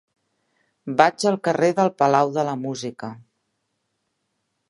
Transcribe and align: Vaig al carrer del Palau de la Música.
Vaig 1.01 1.25
al 1.31 1.37
carrer 1.49 1.69
del 1.81 1.91
Palau 2.01 2.33
de 2.39 2.47
la 2.49 2.57
Música. 2.63 3.13